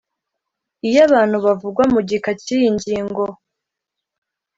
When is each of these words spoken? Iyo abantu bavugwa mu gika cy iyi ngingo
Iyo 0.87 0.99
abantu 1.07 1.35
bavugwa 1.45 1.83
mu 1.93 1.99
gika 2.09 2.31
cy 2.43 2.49
iyi 2.55 2.67
ngingo 2.75 3.23